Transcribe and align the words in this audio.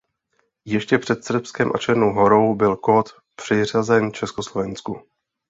Ještě 0.65 0.97
před 0.97 1.25
Srbskem 1.25 1.71
a 1.75 1.77
Černou 1.77 2.13
Horou 2.13 2.55
byl 2.55 2.75
kód 2.77 3.09
přiřazen 3.35 4.13
Československu. 4.13 5.01